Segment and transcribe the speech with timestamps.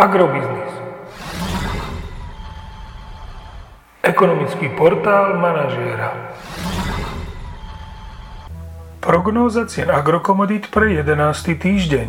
[0.00, 0.72] Agrobiznis.
[4.00, 6.16] Ekonomický portál manažéra.
[9.04, 11.52] Prognóza cien agrokomodít pre 11.
[11.52, 12.08] týždeň.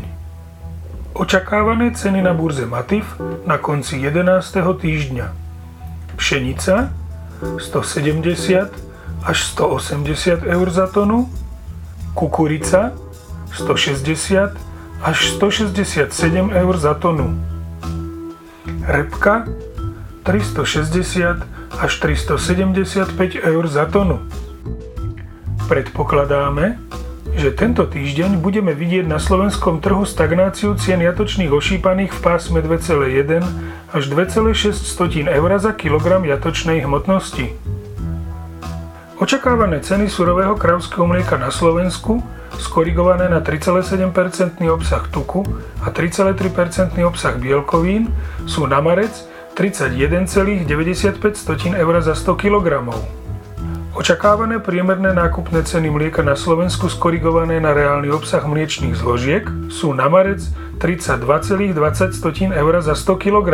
[1.19, 4.39] Očakávané ceny na burze Matif na konci 11.
[4.55, 5.27] týždňa.
[6.15, 6.95] Pšenica
[7.59, 8.71] 170
[9.27, 11.27] až 180 eur za tonu,
[12.15, 12.95] kukurica
[13.51, 14.55] 160
[15.03, 17.50] až 167 eur za tonu,
[18.85, 19.45] repka
[20.23, 21.45] 360
[21.81, 24.19] až 375 eur za tonu.
[25.65, 26.77] Predpokladáme,
[27.31, 33.41] že tento týždeň budeme vidieť na slovenskom trhu stagnáciu cien jatočných ošípaných v pásme 2,1
[33.95, 34.75] až 2,6
[35.31, 37.55] eur za kilogram jatočnej hmotnosti.
[39.21, 42.25] Očakávané ceny surového kravského mlieka na Slovensku,
[42.57, 45.45] skorigované na 3,7% obsah tuku
[45.85, 48.09] a 3,3% obsah bielkovín,
[48.49, 49.13] sú na marec
[49.53, 50.65] 31,95
[51.77, 52.89] eur za 100 kg.
[53.91, 60.07] Očakávané priemerné nákupné ceny mlieka na Slovensku skorigované na reálny obsah mliečných zložiek sú na
[60.07, 60.47] marec
[60.79, 63.47] 32,20 eur za 100 kg.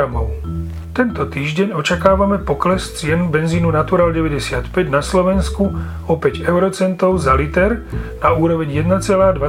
[0.94, 5.74] Tento týždeň očakávame pokles cien benzínu Natural 95 na Slovensku
[6.06, 7.82] o 5 eurocentov za liter
[8.22, 9.42] na úroveň 1,22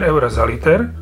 [0.00, 0.96] eur za liter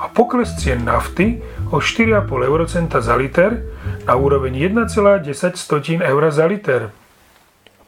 [0.00, 3.60] a pokles cien nafty o 4,5 eurocenta za liter
[4.08, 7.07] na úroveň 1,10 eur za liter.